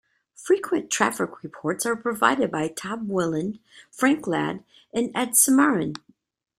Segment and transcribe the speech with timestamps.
[0.33, 3.59] Frequent traffic reports are provided by Tim Wilund,
[3.91, 5.95] Frank Ladd, and Ed Smaron.